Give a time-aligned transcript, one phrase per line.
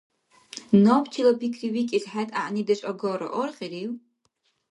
[0.83, 3.91] Набчила пикривикӀес хӀед гӀягӀнидеш агара, аргъирив?